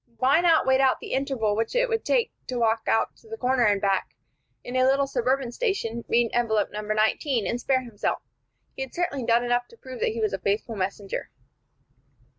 [0.17, 3.65] Why not wait out the interval which it would take to walk to the corner
[3.65, 4.15] and back
[4.63, 6.81] in a little suburban station, read envelope No.
[6.81, 8.23] 19, and spare himself?
[8.75, 11.29] He had certainly done enough to prove that he was a faithful messenger.